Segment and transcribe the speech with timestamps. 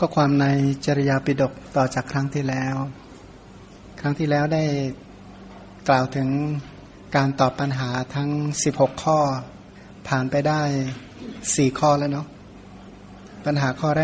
[0.00, 0.46] ก็ความใน
[0.86, 2.76] จริยาปิฎกต่อจากครั้งที่แล้ว
[4.00, 4.64] ครั้งที่แล้วได้
[5.88, 6.28] กล่าวถึง
[7.16, 8.30] การตอบปัญหาทั้ง
[8.66, 9.18] 16 ข้อ
[10.08, 10.62] ผ่านไปได้
[11.20, 12.26] 4 ข้อแล้วเนาะ
[13.46, 13.96] ปัญหาข้อแรก